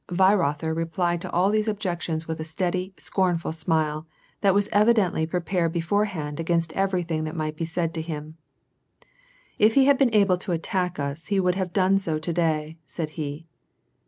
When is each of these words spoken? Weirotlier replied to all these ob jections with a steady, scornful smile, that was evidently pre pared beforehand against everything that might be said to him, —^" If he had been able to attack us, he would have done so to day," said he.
Weirotlier 0.09 0.75
replied 0.75 1.21
to 1.21 1.29
all 1.31 1.51
these 1.51 1.69
ob 1.69 1.79
jections 1.79 2.25
with 2.25 2.39
a 2.41 2.43
steady, 2.43 2.91
scornful 2.97 3.51
smile, 3.51 4.07
that 4.41 4.55
was 4.55 4.67
evidently 4.71 5.27
pre 5.27 5.41
pared 5.41 5.73
beforehand 5.73 6.39
against 6.39 6.73
everything 6.73 7.23
that 7.25 7.35
might 7.35 7.55
be 7.55 7.65
said 7.65 7.93
to 7.93 8.01
him, 8.01 8.35
—^" 9.01 9.05
If 9.59 9.75
he 9.75 9.85
had 9.85 9.99
been 9.99 10.11
able 10.11 10.39
to 10.39 10.53
attack 10.53 10.97
us, 10.97 11.27
he 11.27 11.39
would 11.39 11.53
have 11.53 11.71
done 11.71 11.99
so 11.99 12.17
to 12.17 12.33
day," 12.33 12.79
said 12.87 13.11
he. 13.11 13.45